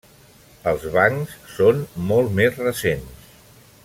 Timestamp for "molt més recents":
2.13-3.31